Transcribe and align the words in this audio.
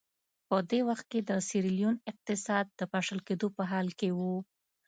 په 0.47 0.57
دې 0.69 0.79
وخت 0.89 1.05
کې 1.11 1.19
د 1.29 1.31
سیریلیون 1.47 1.95
اقتصاد 2.11 2.65
د 2.79 2.81
پاشل 2.91 3.19
کېدو 3.27 3.47
په 3.57 3.63
حال 3.71 3.87
کې 3.99 4.09
و. 4.17 4.19